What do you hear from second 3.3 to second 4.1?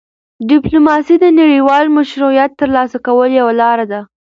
یوه لار ده.